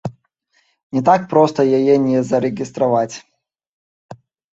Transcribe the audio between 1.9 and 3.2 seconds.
не зарэгістраваць.